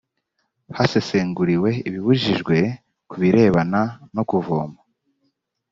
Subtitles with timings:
[0.77, 2.55] hasesenguriwe ibibujijwe
[3.09, 3.81] ku birebana
[4.15, 4.79] no kuvoma